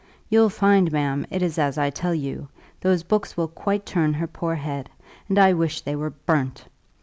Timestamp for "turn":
3.85-4.15